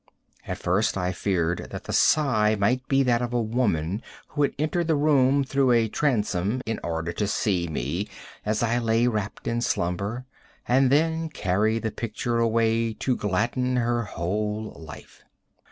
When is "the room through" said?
4.87-5.73